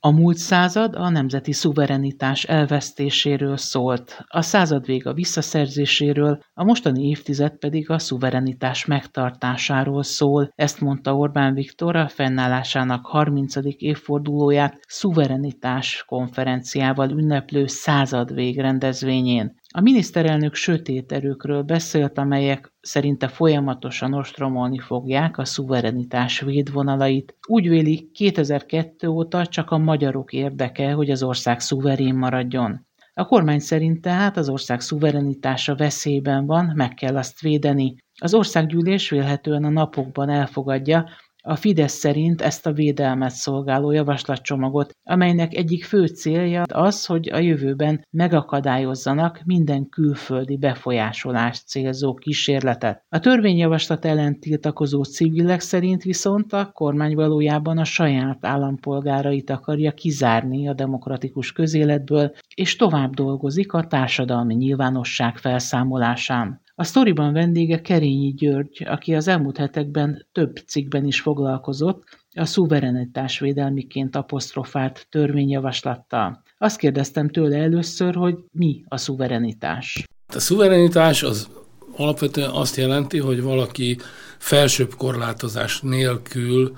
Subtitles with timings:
[0.00, 7.08] A múlt század a nemzeti szuverenitás elvesztéséről szólt, a század vég a visszaszerzéséről, a mostani
[7.08, 13.54] évtized pedig a szuverenitás megtartásáról szól, ezt mondta Orbán Viktor a fennállásának 30.
[13.76, 19.56] évfordulóját szuverenitás konferenciával ünneplő századvég rendezvényén.
[19.74, 27.36] A miniszterelnök sötét erőkről beszélt, amelyek szerinte folyamatosan ostromolni fogják a szuverenitás védvonalait.
[27.48, 32.86] Úgy véli, 2002 óta csak a magyarok érdeke, hogy az ország szuverén maradjon.
[33.14, 37.96] A kormány szerint tehát az ország szuverenitása veszélyben van, meg kell azt védeni.
[38.20, 41.08] Az országgyűlés vélhetően a napokban elfogadja
[41.48, 47.38] a Fidesz szerint ezt a védelmet szolgáló javaslatcsomagot, amelynek egyik fő célja az, hogy a
[47.38, 53.04] jövőben megakadályozzanak minden külföldi befolyásolást célzó kísérletet.
[53.08, 60.68] A törvényjavaslat ellen tiltakozó civilek szerint viszont a kormány valójában a saját állampolgárait akarja kizárni
[60.68, 66.60] a demokratikus közéletből, és tovább dolgozik a társadalmi nyilvánosság felszámolásán.
[66.80, 72.02] A sztoriban vendége Kerényi György, aki az elmúlt hetekben több cikkben is foglalkozott
[72.34, 76.42] a szuverenitás védelmiként apostrofált törvényjavaslattal.
[76.58, 80.04] Azt kérdeztem tőle először, hogy mi a szuverenitás.
[80.34, 81.48] A szuverenitás az
[81.96, 83.96] alapvetően azt jelenti, hogy valaki
[84.38, 86.72] felsőbb korlátozás nélkül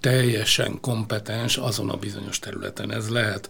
[0.00, 2.92] teljesen kompetens azon a bizonyos területen.
[2.92, 3.48] Ez lehet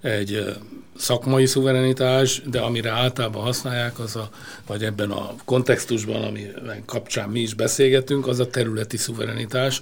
[0.00, 0.56] egy
[0.96, 4.28] szakmai szuverenitás, de amire általában használják, az a,
[4.66, 6.46] vagy ebben a kontextusban, ami
[6.86, 9.80] kapcsán mi is beszélgetünk, az a területi szuverenitás.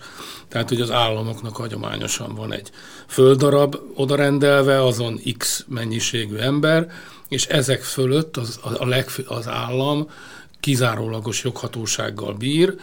[0.49, 2.71] Tehát, hogy az államoknak hagyományosan van egy
[3.07, 6.91] földdarab odarendelve, azon X mennyiségű ember,
[7.29, 10.11] és ezek fölött az, a legfő, az állam
[10.61, 12.75] kizárólagos joghatósággal bír,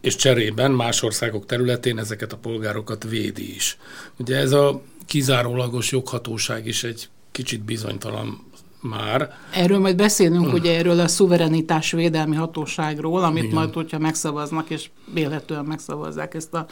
[0.00, 3.76] és cserében más országok területén ezeket a polgárokat védi is.
[4.16, 8.50] Ugye ez a kizárólagos joghatóság is egy kicsit bizonytalan
[8.82, 9.30] már.
[9.54, 13.54] Erről majd beszélünk, ugye erről a szuverenitás védelmi hatóságról, amit Igen.
[13.54, 16.66] majd, hogyha megszavaznak, és véletlenül megszavazzák ezt a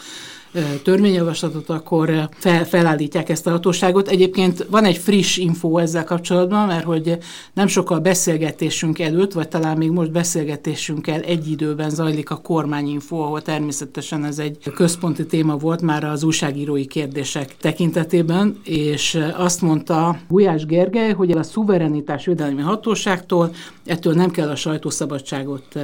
[0.82, 4.09] törvényjavaslatot, akkor fel, felállítják ezt a hatóságot.
[4.09, 7.19] Egyébként van egy friss info ezzel kapcsolatban, mert hogy
[7.53, 13.43] nem sokkal beszélgetésünk előtt, vagy talán még most beszélgetésünkkel egy időben zajlik a kormányinfo, ahol
[13.43, 20.66] természetesen ez egy központi téma volt már az újságírói kérdések tekintetében, és azt mondta Gulyás
[20.66, 25.78] Gergely, hogy a szuverenitás védelmi hatóságtól ettől nem kell a sajtószabadságot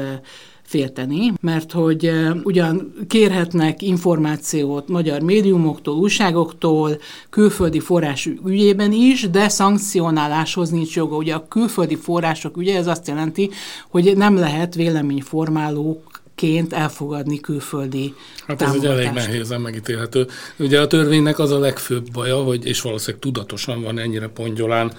[0.67, 2.11] félteni, mert hogy
[2.43, 7.01] ugyan kérhetnek információt magyar médiumoktól, újságoktól,
[7.31, 11.17] külföldi forrás ügyében is, de szankcionáláshoz nincs joga.
[11.17, 13.51] Ugye a külföldi források ügye ez azt jelenti,
[13.89, 18.15] hogy nem lehet véleményformálók ként elfogadni külföldi
[18.47, 20.27] Hát ez egy elég nehézen megítélhető.
[20.57, 24.93] Ugye a törvénynek az a legfőbb baja, hogy, és valószínűleg tudatosan van ennyire pongyolán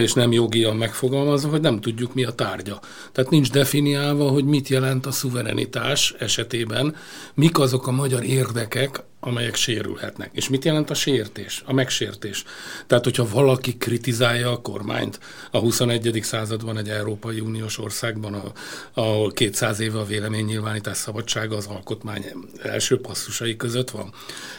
[0.00, 2.80] és nem jogian megfogalmazva, hogy nem tudjuk mi a tárgya.
[3.12, 6.96] Tehát nincs definiálva, hogy mit jelent a szuverenitás esetében,
[7.34, 10.30] mik azok a magyar érdekek, amelyek sérülhetnek.
[10.32, 12.44] És mit jelent a sértés, a megsértés?
[12.86, 16.20] Tehát, hogyha valaki kritizálja a kormányt a 21.
[16.22, 18.52] században egy Európai Uniós országban,
[18.94, 22.24] ahol 200 éve a véleménynyilvánítás szabadsága az alkotmány
[22.62, 24.12] első passzusai között van.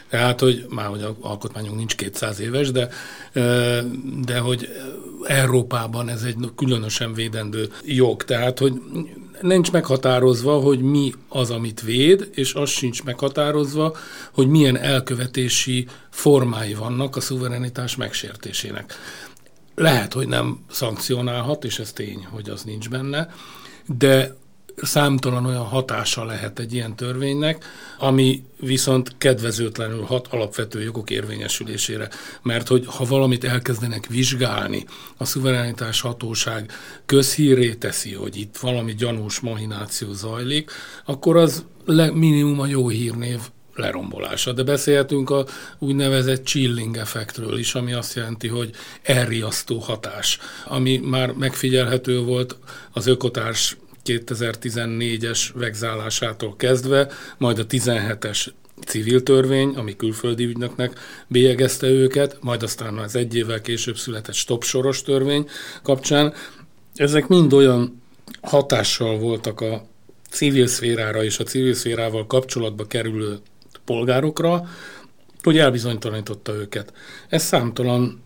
[0.09, 2.89] Tehát, hogy már hogy a alkotmányunk nincs 200 éves, de,
[4.25, 4.69] de hogy
[5.23, 8.23] Európában ez egy különösen védendő jog.
[8.23, 8.81] Tehát, hogy
[9.43, 13.95] nincs meghatározva, hogy mi az, amit véd, és az sincs meghatározva,
[14.31, 18.93] hogy milyen elkövetési formái vannak a szuverenitás megsértésének.
[19.75, 23.33] Lehet, hogy nem szankcionálhat, és ez tény, hogy az nincs benne,
[23.97, 24.35] de
[24.75, 27.65] számtalan olyan hatása lehet egy ilyen törvénynek,
[27.99, 32.09] ami viszont kedvezőtlenül hat alapvető jogok érvényesülésére.
[32.41, 34.85] Mert hogy ha valamit elkezdenek vizsgálni,
[35.17, 36.71] a szuverenitás hatóság
[37.05, 40.71] közhírré teszi, hogy itt valami gyanús mahináció zajlik,
[41.05, 41.65] akkor az
[42.13, 43.39] minimum a jó hírnév
[43.75, 44.51] lerombolása.
[44.51, 45.45] De beszélhetünk a
[45.79, 48.69] úgynevezett chilling effektről is, ami azt jelenti, hogy
[49.01, 52.57] elriasztó hatás, ami már megfigyelhető volt
[52.91, 58.47] az ökotárs 2014-es vegzálásától kezdve, majd a 17-es
[58.85, 64.63] civil törvény, ami külföldi ügynöknek bélyegezte őket, majd aztán az egy évvel később született stop
[64.63, 65.49] soros törvény
[65.83, 66.33] kapcsán,
[66.95, 68.01] Ezek mind olyan
[68.41, 69.85] hatással voltak a
[70.29, 73.39] civil szférára és a civil szférával kapcsolatba kerülő
[73.85, 74.67] polgárokra,
[75.43, 76.93] hogy elbizonytalanította őket.
[77.29, 78.23] Ez számtalan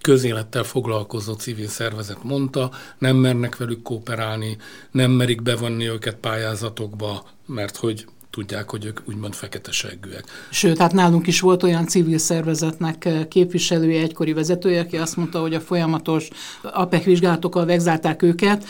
[0.00, 4.56] közélettel foglalkozó civil szervezet mondta, nem mernek velük kooperálni,
[4.90, 10.24] nem merik bevonni őket pályázatokba, mert hogy tudják, hogy ők úgymond fekete seggűek.
[10.50, 15.54] Sőt, hát nálunk is volt olyan civil szervezetnek képviselője, egykori vezetője, aki azt mondta, hogy
[15.54, 16.28] a folyamatos
[16.62, 18.64] APEC vizsgálatokkal vegzálták őket,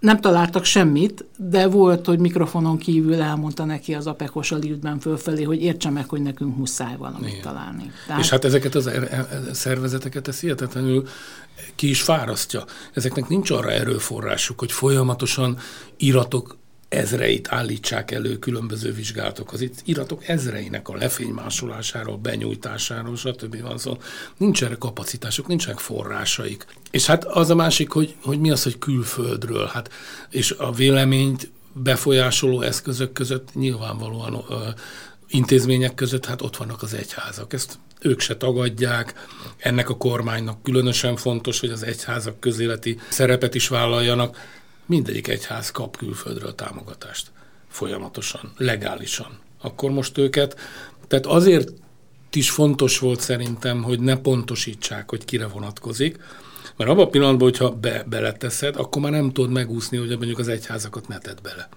[0.00, 5.42] nem találtak semmit, de volt, hogy mikrofonon kívül elmondta neki az apekos a liftben fölfelé,
[5.42, 7.42] hogy értse meg, hogy nekünk muszáj valamit Igen.
[7.42, 7.90] találni.
[8.06, 8.22] Tehát...
[8.22, 11.06] És hát ezeket az er- e- szervezeteket ez hihetetlenül
[11.74, 12.64] ki is fárasztja.
[12.94, 15.58] Ezeknek nincs arra erőforrásuk, hogy folyamatosan
[15.96, 16.58] iratok
[16.90, 19.52] ezreit állítsák elő különböző vizsgálatok.
[19.52, 23.60] Az itt iratok ezreinek a lefénymásolásáról, benyújtásáról, stb.
[23.60, 23.98] van szó.
[24.36, 26.66] Nincs erre kapacitásuk, nincsenek forrásaik.
[26.90, 29.90] És hát az a másik, hogy, hogy mi az, hogy külföldről, hát,
[30.30, 34.54] és a véleményt befolyásoló eszközök között nyilvánvalóan ö,
[35.28, 37.52] intézmények között, hát ott vannak az egyházak.
[37.52, 39.14] Ezt ők se tagadják.
[39.56, 44.58] Ennek a kormánynak különösen fontos, hogy az egyházak közéleti szerepet is vállaljanak
[44.90, 47.30] mindegyik egyház kap külföldről támogatást
[47.68, 49.38] folyamatosan, legálisan.
[49.60, 50.58] Akkor most őket,
[51.08, 51.72] tehát azért
[52.32, 56.18] is fontos volt szerintem, hogy ne pontosítsák, hogy kire vonatkozik,
[56.76, 60.48] mert abban a pillanatban, hogyha be, beleteszed, akkor már nem tudod megúszni, hogy mondjuk az
[60.48, 61.68] egyházakat ne tedd bele.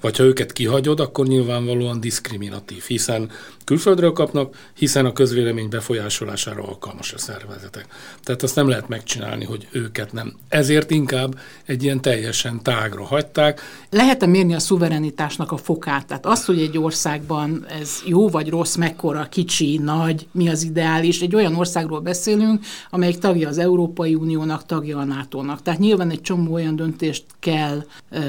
[0.00, 3.30] Vagy ha őket kihagyod, akkor nyilvánvalóan diszkriminatív, hiszen
[3.64, 7.86] külföldről kapnak, hiszen a közvélemény befolyásolására alkalmas a szervezetek.
[8.22, 10.34] Tehát azt nem lehet megcsinálni, hogy őket nem.
[10.48, 13.60] Ezért inkább egy ilyen teljesen tágra hagyták.
[13.90, 16.06] Lehet-e mérni a szuverenitásnak a fokát?
[16.06, 21.20] Tehát az, hogy egy országban ez jó vagy rossz, mekkora, kicsi, nagy, mi az ideális,
[21.20, 25.62] egy olyan országról beszélünk, amelyik tagja az Európai Uniónak, tagja a NATO-nak.
[25.62, 27.84] Tehát nyilván egy csomó olyan döntést kell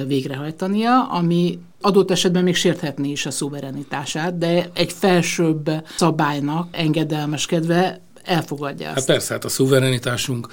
[0.07, 8.87] végrehajtania, ami adott esetben még sérthetné is a szuverenitását, de egy felsőbb szabálynak engedelmeskedve elfogadja
[8.87, 8.95] ezt.
[8.95, 10.47] Hát persze, hát a szuverenitásunk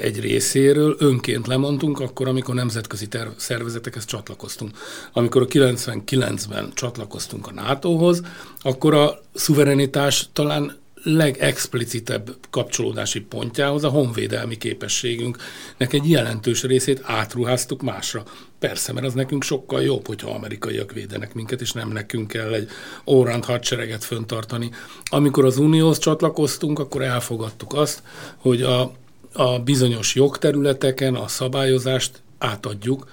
[0.00, 4.78] egy részéről önként lemondtunk, akkor, amikor nemzetközi terv- szervezetekhez csatlakoztunk.
[5.12, 8.22] Amikor a 99-ben csatlakoztunk a NATO-hoz,
[8.62, 18.22] akkor a szuverenitás talán legexplicitebb kapcsolódási pontjához, a honvédelmi képességünknek egy jelentős részét átruháztuk másra.
[18.58, 22.68] Persze, mert az nekünk sokkal jobb, hogyha amerikaiak védenek minket, és nem nekünk kell egy
[23.06, 24.70] órand hadsereget föntartani.
[25.04, 28.02] Amikor az Unióhoz csatlakoztunk, akkor elfogadtuk azt,
[28.36, 28.92] hogy a,
[29.32, 33.06] a bizonyos jogterületeken a szabályozást átadjuk,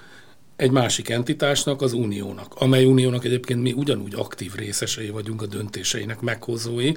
[0.62, 6.20] egy másik entitásnak, az uniónak, amely uniónak egyébként mi ugyanúgy aktív részesei vagyunk a döntéseinek
[6.20, 6.92] meghozói,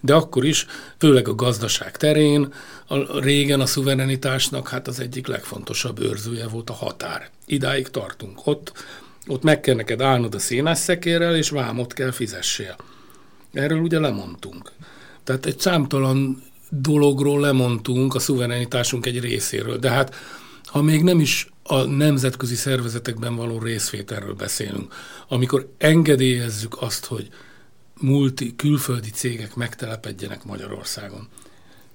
[0.00, 0.66] de akkor is,
[0.98, 2.54] főleg a gazdaság terén,
[2.86, 7.30] a, régen a szuverenitásnak hát az egyik legfontosabb őrzője volt a határ.
[7.46, 8.46] Idáig tartunk.
[8.46, 8.72] Ott,
[9.26, 12.76] ott meg kell neked állnod a szénásszekérrel, és vámot kell fizessél.
[13.52, 14.72] Erről ugye lemondtunk.
[15.24, 19.78] Tehát egy számtalan dologról lemondtunk a szuverenitásunk egy részéről.
[19.78, 20.14] De hát,
[20.64, 24.94] ha még nem is a nemzetközi szervezetekben való részvételről beszélünk,
[25.28, 27.28] amikor engedélyezzük azt, hogy
[28.00, 31.28] multi, külföldi cégek megtelepedjenek Magyarországon.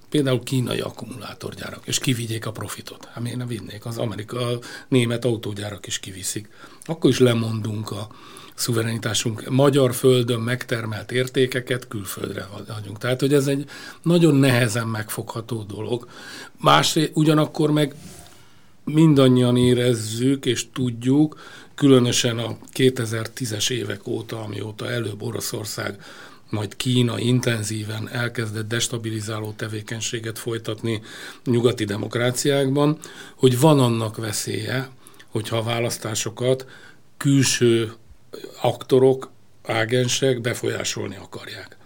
[0.08, 3.08] Például kínai akkumulátorgyárak, és kivigyék a profitot.
[3.12, 3.86] Hát miért ne vinnék?
[3.86, 4.58] Az amerika, a
[4.88, 6.48] német autógyárak is kiviszik.
[6.84, 8.08] Akkor is lemondunk a
[8.54, 9.48] szuverenitásunk.
[9.50, 12.98] Magyar földön megtermelt értékeket külföldre hagyunk.
[12.98, 13.68] Tehát, hogy ez egy
[14.02, 16.08] nagyon nehezen megfogható dolog.
[16.60, 17.94] Másrészt ugyanakkor meg
[18.84, 21.40] mindannyian érezzük és tudjuk,
[21.74, 26.02] különösen a 2010-es évek óta, amióta előbb Oroszország,
[26.50, 31.02] majd Kína intenzíven elkezdett destabilizáló tevékenységet folytatni
[31.44, 32.98] nyugati demokráciákban,
[33.36, 34.88] hogy van annak veszélye,
[35.28, 36.66] hogyha a választásokat
[37.16, 37.92] külső
[38.62, 39.30] aktorok,
[39.66, 41.76] ágensek befolyásolni akarják.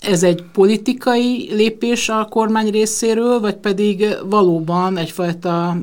[0.00, 5.76] Ez egy politikai lépés a kormány részéről, vagy pedig valóban egyfajta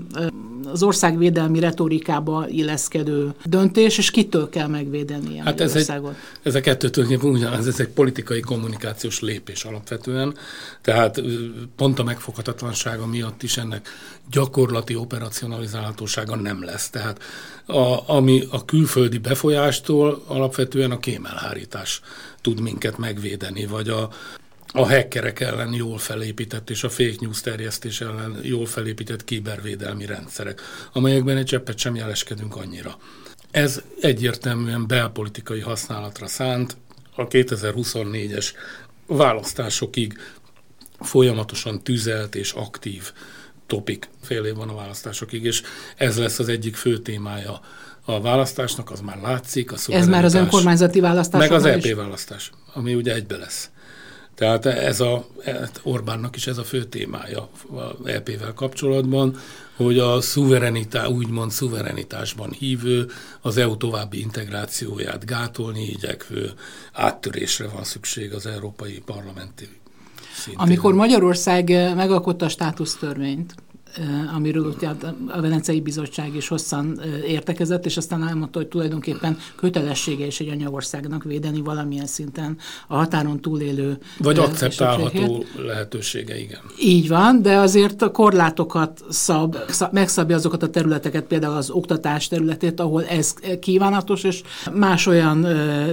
[0.71, 5.75] az országvédelmi retorikába illeszkedő döntés, és kitől kell megvédeni hát ez?
[5.75, 5.91] Egy,
[6.43, 10.35] ez a kettő tulajdonképpen ugyanaz, ez egy politikai kommunikációs lépés alapvetően,
[10.81, 11.21] tehát
[11.75, 13.87] pont a megfoghatatlansága miatt is ennek
[14.31, 16.89] gyakorlati operacionalizálhatósága nem lesz.
[16.89, 17.21] Tehát
[17.65, 22.01] a, ami a külföldi befolyástól alapvetően a kémelhárítás
[22.41, 24.09] tud minket megvédeni, vagy a,
[24.77, 30.61] a hackerek ellen jól felépített és a fake news terjesztés ellen jól felépített kibervédelmi rendszerek,
[30.93, 32.97] amelyekben egy cseppet sem jeleskedünk annyira.
[33.51, 36.77] Ez egyértelműen belpolitikai használatra szánt,
[37.15, 38.47] a 2024-es
[39.05, 40.17] választásokig
[40.99, 43.11] folyamatosan tüzelt és aktív
[43.67, 45.61] topik, fél év van a választásokig, és
[45.95, 47.59] ez lesz az egyik fő témája
[48.05, 49.71] a választásnak, az már látszik.
[49.71, 51.41] A ez már az önkormányzati választás?
[51.41, 51.93] Meg az EP is?
[51.93, 53.69] választás, ami ugye egybe lesz.
[54.37, 55.25] Tehát ez a,
[55.83, 59.37] Orbánnak is ez a fő témája a EP-vel kapcsolatban,
[59.75, 63.07] hogy a szuverenitás, úgymond szuverenitásban hívő,
[63.41, 66.51] az EU további integrációját gátolni igyekvő
[66.93, 69.69] áttörésre van szükség az európai parlamenti
[70.33, 70.65] Szintén.
[70.65, 73.55] Amikor Magyarország megalkotta a státusztörvényt,
[74.35, 74.87] amiről ugye
[75.27, 81.23] a Velencei Bizottság is hosszan értekezett, és aztán elmondta, hogy tulajdonképpen kötelessége is egy anyagországnak
[81.23, 86.59] védeni valamilyen szinten a határon túlélő Vagy akceptálható lehetősége, igen.
[86.79, 92.27] Így van, de azért a korlátokat szab, szab, megszabja azokat a területeket, például az oktatás
[92.27, 94.41] területét, ahol ez kívánatos, és
[94.73, 95.47] más olyan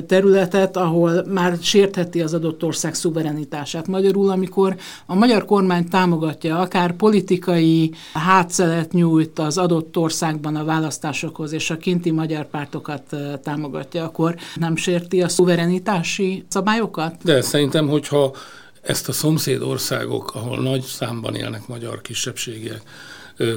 [0.06, 3.86] területet, ahol már sértheti az adott ország szuverenitását.
[3.86, 11.52] Magyarul, amikor a magyar kormány támogatja akár politikai hátszelet nyújt az adott országban a választásokhoz,
[11.52, 17.14] és a kinti magyar pártokat támogatja, akkor nem sérti a szuverenitási szabályokat?
[17.22, 18.34] De szerintem, hogyha
[18.82, 22.82] ezt a szomszéd országok, ahol nagy számban élnek magyar kisebbségek,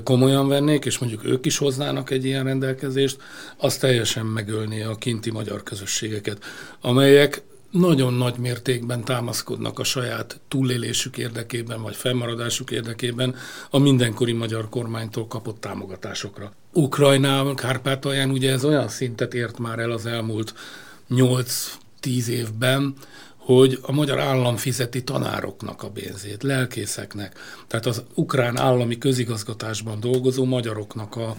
[0.03, 3.17] komolyan vennék, és mondjuk ők is hoznának egy ilyen rendelkezést,
[3.57, 6.43] az teljesen megölné a kinti magyar közösségeket,
[6.81, 7.41] amelyek
[7.79, 13.35] nagyon nagy mértékben támaszkodnak a saját túlélésük érdekében, vagy fennmaradásuk érdekében
[13.69, 16.51] a mindenkori magyar kormánytól kapott támogatásokra.
[16.73, 20.53] Ukrajnában, Kárpátalján ugye ez olyan szintet ért már el az elmúlt
[21.09, 22.93] 8-10 évben,
[23.47, 30.45] hogy a magyar állam fizeti tanároknak a pénzét, lelkészeknek, tehát az ukrán állami közigazgatásban dolgozó
[30.45, 31.35] magyaroknak a,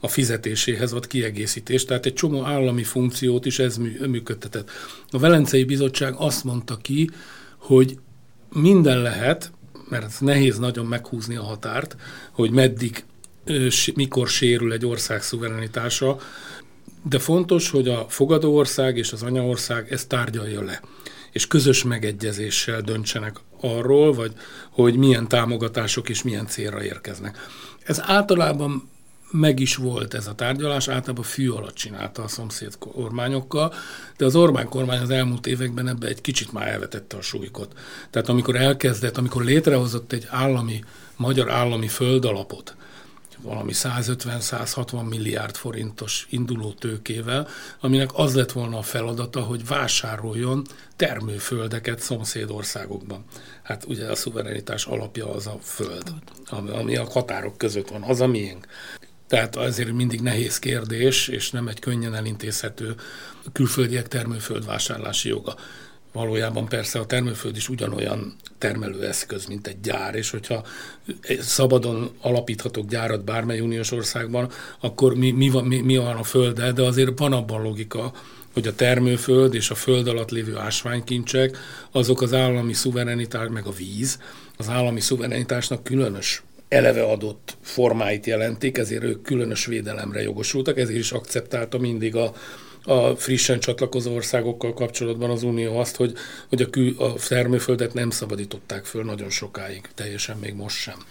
[0.00, 3.76] a fizetéséhez ad kiegészítés, tehát egy csomó állami funkciót is ez
[4.06, 4.70] működtetett.
[5.10, 7.10] A Velencei Bizottság azt mondta ki,
[7.56, 7.98] hogy
[8.52, 9.52] minden lehet,
[9.88, 11.96] mert nehéz nagyon meghúzni a határt,
[12.30, 13.04] hogy meddig,
[13.94, 16.18] mikor sérül egy ország szuverenitása,
[17.08, 20.80] de fontos, hogy a fogadó ország és az anyaország ezt tárgyalja le
[21.32, 24.32] és közös megegyezéssel döntsenek arról, vagy
[24.70, 27.48] hogy milyen támogatások és milyen célra érkeznek.
[27.84, 28.90] Ez általában
[29.30, 33.74] meg is volt ez a tárgyalás, általában fű alatt csinálta a szomszéd kormányokkal,
[34.16, 37.78] de az Orbán kormány az elmúlt években ebbe egy kicsit már elvetette a súlykot.
[38.10, 40.84] Tehát amikor elkezdett, amikor létrehozott egy állami,
[41.16, 42.76] magyar állami földalapot,
[43.42, 47.48] valami 150-160 milliárd forintos induló tőkével,
[47.80, 53.24] aminek az lett volna a feladata, hogy vásároljon termőföldeket szomszédországokban.
[53.62, 56.12] Hát ugye a szuverenitás alapja az a föld,
[56.50, 58.66] ami a határok között van, az a miénk.
[59.26, 62.94] Tehát azért mindig nehéz kérdés, és nem egy könnyen elintézhető
[63.52, 65.54] külföldiek termőföld vásárlási joga.
[66.12, 70.64] Valójában persze a termőföld is ugyanolyan termelőeszköz, mint egy gyár, és hogyha
[71.40, 74.50] szabadon alapíthatok gyárat bármely uniós országban,
[74.80, 78.12] akkor mi, mi, van, mi, mi van a földdel, de azért van abban logika,
[78.52, 81.58] hogy a termőföld és a föld alatt lévő ásványkincsek,
[81.90, 84.18] azok az állami szuverenitás, meg a víz,
[84.56, 91.12] az állami szuverenitásnak különös eleve adott formáit jelentik, ezért ők különös védelemre jogosultak, ezért is
[91.12, 92.32] akceptálta mindig a,
[92.84, 96.12] a frissen csatlakozó országokkal kapcsolatban az Unió azt, hogy,
[96.48, 101.04] hogy a, kül, a termőföldet nem szabadították föl nagyon sokáig, teljesen még most sem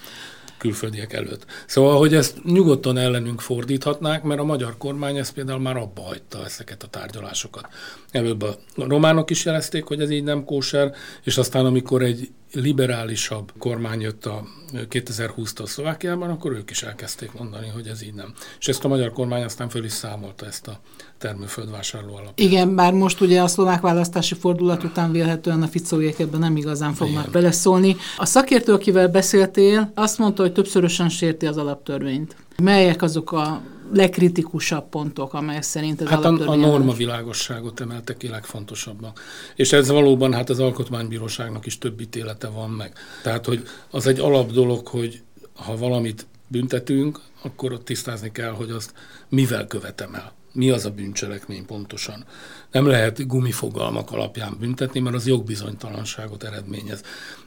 [0.62, 1.46] külföldiek előtt.
[1.66, 6.46] Szóval, hogy ezt nyugodtan ellenünk fordíthatnák, mert a magyar kormány ezt például már abba hagyta
[6.46, 7.68] ezeket a tárgyalásokat.
[8.12, 13.52] Előbb a románok is jelezték, hogy ez így nem kóser, és aztán amikor egy liberálisabb
[13.58, 18.34] kormány jött a 2020-tól Szlovákiában, akkor ők is elkezdték mondani, hogy ez így nem.
[18.60, 20.80] És ezt a magyar kormány aztán föl is számolta ezt a
[21.18, 22.50] termőföldvásárló alapján.
[22.50, 26.94] Igen, bár most ugye a szlovák választási fordulat után vélhetően a ficóiek ebben nem igazán
[26.94, 27.32] fognak Igen.
[27.32, 27.96] beleszólni.
[28.18, 32.36] A szakértő, akivel beszéltél, azt mondta, hogy többszörösen sérti az alaptörvényt.
[32.64, 33.62] Melyek azok a
[33.94, 39.22] legkritikusabb pontok, amelyek szerint az hát a, a norma világosságot emelte ki legfontosabbnak.
[39.56, 42.94] És ez valóban hát az alkotmánybíróságnak is több ítélete van meg.
[43.24, 45.22] Tehát, hogy az egy alap dolog, hogy
[45.56, 48.94] ha valamit büntetünk, akkor ott tisztázni kell, hogy azt
[49.30, 52.26] mivel követem el mi az a bűncselekmény pontosan.
[52.72, 57.02] Nem lehet gumifogalmak alapján büntetni, mert az jogbizonytalanságot eredményez.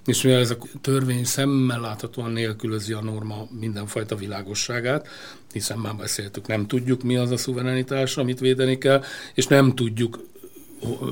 [0.06, 5.08] És mivel ez a törvény szemmel láthatóan nélkülözi a norma mindenfajta világosságát,
[5.52, 9.02] hiszen már beszéltük, nem tudjuk, mi az a szuverenitás, amit védeni kell,
[9.34, 10.26] és nem tudjuk,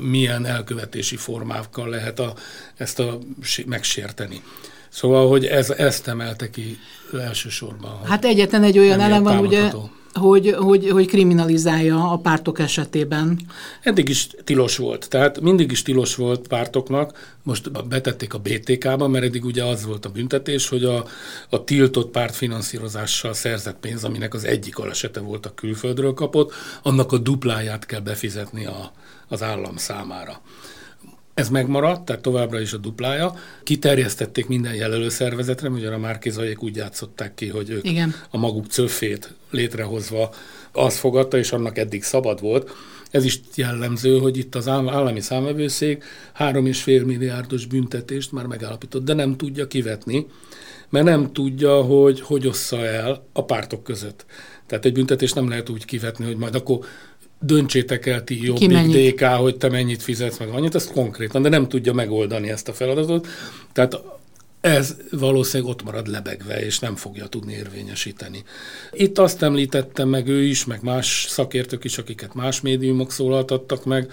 [0.01, 2.33] milyen elkövetési formákkal lehet a,
[2.77, 3.17] ezt a
[3.65, 4.41] megsérteni.
[4.89, 6.77] Szóval, hogy ez, ezt emelte ki
[7.13, 8.03] elsősorban.
[8.03, 9.71] Hát egyetlen egy olyan elem van, ugye,
[10.13, 13.39] hogy, hogy, hogy kriminalizálja a pártok esetében.
[13.81, 19.25] Eddig is tilos volt, tehát mindig is tilos volt pártoknak, most betették a BTK-ba, mert
[19.25, 21.05] eddig ugye az volt a büntetés, hogy a,
[21.49, 27.17] a tiltott pártfinanszírozással szerzett pénz, aminek az egyik alesete volt a külföldről kapott, annak a
[27.17, 28.91] dupláját kell befizetni a,
[29.27, 30.41] az állam számára.
[31.33, 33.33] Ez megmaradt, tehát továbbra is a duplája.
[33.63, 38.13] Kiterjesztették minden jelölőszervezetre, ugye a Márkizaiek úgy játszották ki, hogy ők Igen.
[38.29, 40.33] a maguk cöffét létrehozva
[40.71, 42.71] azt fogadta, és annak eddig szabad volt.
[43.11, 46.03] Ez is jellemző, hogy itt az állami számvevőszék
[46.37, 50.27] 3,5 milliárdos büntetést már megállapított, de nem tudja kivetni,
[50.89, 54.25] mert nem tudja, hogy hogy ossza el a pártok között.
[54.67, 56.79] Tehát egy büntetést nem lehet úgy kivetni, hogy majd akkor
[57.45, 61.67] döntsétek el ti jobbik DK, hogy te mennyit fizetsz meg annyit, ezt konkrétan, de nem
[61.67, 63.27] tudja megoldani ezt a feladatot.
[63.73, 64.01] Tehát
[64.61, 68.43] ez valószínűleg ott marad lebegve, és nem fogja tudni érvényesíteni.
[68.91, 74.11] Itt azt említettem meg ő is, meg más szakértők is, akiket más médiumok szólaltattak meg,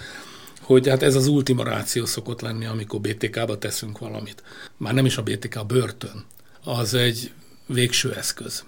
[0.61, 4.43] hogy hát ez az ultima ráció szokott lenni, amikor BTK-ba teszünk valamit.
[4.77, 6.25] Már nem is a BTK, a börtön.
[6.65, 7.31] Az egy
[7.67, 8.65] végső eszköz.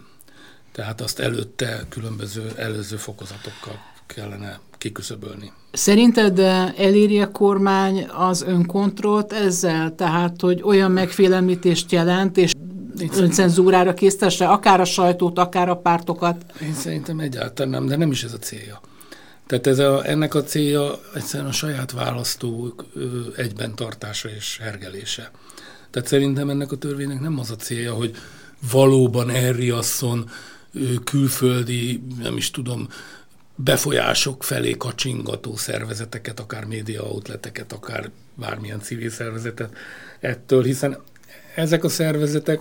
[0.72, 5.52] Tehát azt előtte különböző előző fokozatokkal kellene kiküszöbölni.
[5.72, 6.38] Szerinted
[6.76, 9.94] eléri a kormány az önkontrollt ezzel?
[9.94, 12.52] Tehát, hogy olyan megfélemlítést jelent, és
[13.16, 16.44] öncenzúrára késztesse akár a sajtót, akár a pártokat?
[16.62, 18.80] Én szerintem egyáltalán nem, de nem is ez a célja.
[19.46, 22.84] Tehát ez a, ennek a célja egyszerűen a saját választók
[23.36, 25.30] egyben tartása és hergelése.
[25.90, 28.16] Tehát szerintem ennek a törvénynek nem az a célja, hogy
[28.72, 30.30] valóban elriasszon
[31.04, 32.88] külföldi, nem is tudom,
[33.54, 39.76] befolyások felé kacsingató szervezeteket, akár média outleteket, akár bármilyen civil szervezetet
[40.20, 40.98] ettől, hiszen
[41.54, 42.60] ezek a szervezetek,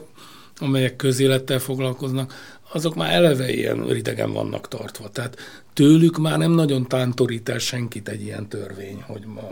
[0.57, 2.33] amelyek közélettel foglalkoznak,
[2.74, 5.10] azok már eleve ilyen ridegen vannak tartva.
[5.10, 5.38] Tehát
[5.74, 9.50] tőlük már nem nagyon tántorít el senkit egy ilyen törvény, hogy ma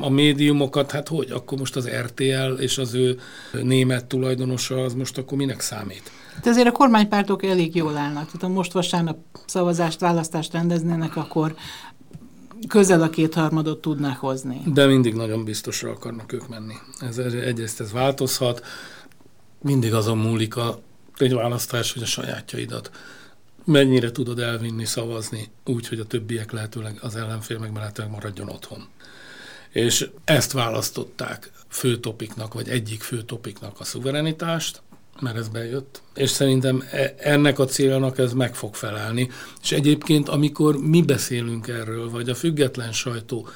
[0.00, 3.18] a médiumokat, hát hogy, akkor most az RTL és az ő
[3.62, 6.10] német tulajdonosa, az most akkor minek számít?
[6.42, 8.24] De azért a kormánypártok elég jól állnak.
[8.24, 11.54] Tehát ha most vasárnap szavazást, választást rendeznének, akkor
[12.68, 14.62] közel a kétharmadot tudnak hozni.
[14.66, 16.74] De mindig nagyon biztosra akarnak ők menni.
[17.00, 18.64] Ez, egyrészt ez változhat,
[19.62, 20.80] mindig azon múlik a,
[21.18, 22.90] egy választás, hogy a sajátjaidat
[23.64, 28.86] mennyire tudod elvinni, szavazni, úgy, hogy a többiek lehetőleg, az ellenfél meg lehetőleg maradjon otthon.
[29.76, 34.82] És ezt választották fő topiknak, vagy egyik fő topiknak a szuverenitást,
[35.20, 39.30] mert ez bejött, és szerintem e, ennek a célnak ez meg fog felelni.
[39.62, 43.48] És egyébként, amikor mi beszélünk erről, vagy a független sajtó,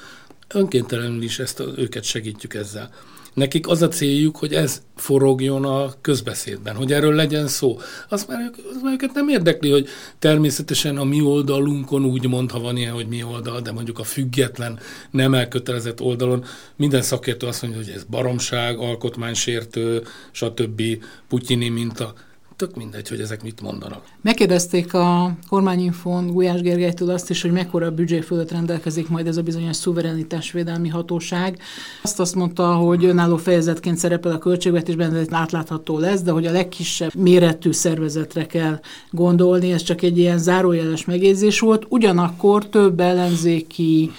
[0.48, 2.90] önkéntelenül is ezt őket segítjük ezzel.
[3.35, 7.79] Nekik az a céljuk, hogy ez forogjon a közbeszédben, hogy erről legyen szó.
[8.09, 9.88] Azt már, az már őket nem érdekli, hogy
[10.19, 14.05] természetesen a mi oldalunkon úgy mond, ha van ilyen, hogy mi oldal, de mondjuk a
[14.05, 14.79] független,
[15.11, 16.45] nem elkötelezett oldalon
[16.77, 20.83] minden szakértő azt mondja, hogy ez baromság, alkotmánysértő, stb.
[21.29, 22.14] putyini minta
[22.61, 24.05] tök mindegy, hogy ezek mit mondanak.
[24.20, 29.42] Megkérdezték a kormányinfon Gulyás Gergelytől azt is, hogy mekkora büdzsé fölött rendelkezik majd ez a
[29.42, 31.59] bizonyos szuverenitásvédelmi hatóság.
[32.03, 36.53] Azt azt mondta, hogy önálló fejezetként szerepel a költségvetésben, ez átlátható lesz, de hogy a
[36.53, 41.87] legkisebb méretű szervezetre kell gondolni, ez csak egy ilyen zárójeles megjegyzés volt.
[41.88, 44.11] Ugyanakkor több ellenzéki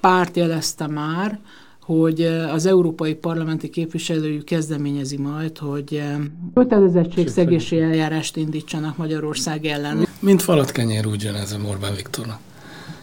[0.00, 1.38] párt jelezte már,
[1.88, 6.02] hogy az európai parlamenti képviselőjük kezdeményezi majd, hogy
[6.54, 10.06] kötelezettségszegési eljárást indítsanak Magyarország ellen.
[10.20, 12.40] Mint falat kenyér úgy jön ez a Orbán Viktornak,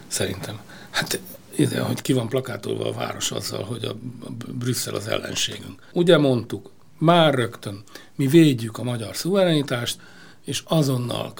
[0.06, 0.58] szerintem.
[0.90, 1.20] Hát
[1.56, 3.94] ide, hogy ki van plakátolva a város azzal, hogy a,
[4.26, 5.82] a Brüsszel az ellenségünk.
[5.92, 7.82] Ugye mondtuk, már rögtön,
[8.14, 9.98] mi védjük a magyar szuverenitást,
[10.46, 11.32] és azonnal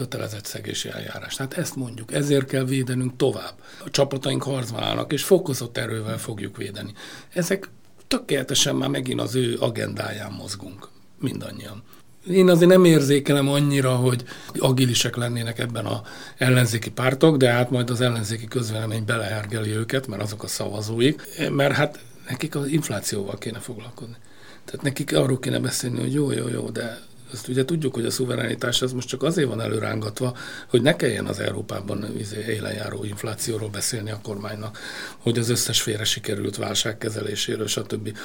[0.42, 1.35] szegési eljárás.
[1.35, 3.55] Tehát ezt mondjuk, ezért kell védenünk tovább.
[3.85, 6.92] A csapataink harcban állnak, és fokozott erővel fogjuk védeni.
[7.33, 7.71] Ezek
[8.07, 10.88] tökéletesen már megint az ő agendáján mozgunk,
[11.21, 11.83] mindannyian.
[12.31, 14.25] Én azért nem érzékelem annyira, hogy
[14.59, 16.03] agilisek lennének ebben a
[16.37, 21.75] ellenzéki pártok, de hát majd az ellenzéki közvélemény belehergeli őket, mert azok a szavazóik, mert
[21.75, 24.16] hát nekik az inflációval kéne foglalkozni.
[24.64, 26.99] Tehát nekik arról kéne beszélni, hogy jó, jó, jó, de
[27.33, 30.37] ezt ugye tudjuk, hogy a szuverenitás az most csak azért van előrángatva,
[30.69, 34.79] hogy ne kelljen az Európában izé élenjáró inflációról beszélni a kormánynak,
[35.19, 38.19] hogy az összes félre sikerült válság kezeléséről, stb.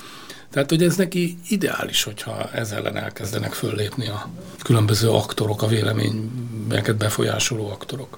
[0.50, 4.30] Tehát, hogy ez neki ideális, hogyha ez ellen elkezdenek föllépni a
[4.64, 8.18] különböző aktorok, a véleményeket befolyásoló aktorok.